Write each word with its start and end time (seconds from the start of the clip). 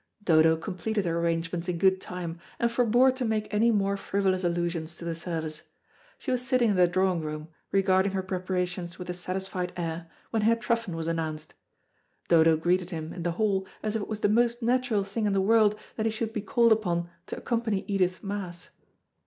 Dodo 0.23 0.57
completed 0.57 1.05
her 1.05 1.19
arrangements 1.19 1.69
in 1.69 1.77
good 1.77 2.01
time, 2.01 2.39
and 2.57 2.71
forebore 2.71 3.11
to 3.11 3.23
make 3.23 3.53
any 3.53 3.69
more 3.69 3.95
frivolous 3.97 4.43
allusions 4.43 4.97
to 4.97 5.05
the 5.05 5.13
service. 5.13 5.61
She 6.17 6.31
was 6.31 6.41
sitting 6.43 6.71
in 6.71 6.75
the 6.75 6.87
drawing 6.87 7.21
room, 7.21 7.49
regarding 7.71 8.13
her 8.13 8.23
preparations 8.23 8.97
with 8.97 9.11
a 9.11 9.13
satisfied 9.13 9.73
air, 9.77 10.07
when 10.31 10.41
Herr 10.41 10.55
Truffen 10.55 10.95
was 10.95 11.05
announced. 11.05 11.53
Dodo 12.29 12.57
greeted 12.57 12.89
him 12.89 13.13
in 13.13 13.21
the 13.21 13.33
hall 13.33 13.67
as 13.83 13.95
if 13.95 14.01
it 14.01 14.07
was 14.07 14.21
the 14.21 14.27
most 14.27 14.63
natural 14.63 15.03
thing 15.03 15.27
in 15.27 15.33
the 15.33 15.39
world 15.39 15.75
that 15.97 16.07
he 16.07 16.11
should 16.11 16.33
be 16.33 16.41
called 16.41 16.71
upon 16.71 17.07
to 17.27 17.37
accompany 17.37 17.85
Edith's 17.87 18.23
Mass. 18.23 18.69